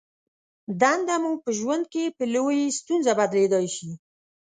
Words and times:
دنده 0.81 1.15
مو 1.21 1.31
په 1.43 1.49
ژوند 1.59 1.83
کې 1.93 2.03
په 2.17 2.23
لویې 2.33 2.75
ستونزه 2.79 3.11
بدلېدای 3.19 3.67
شي. 3.75 3.91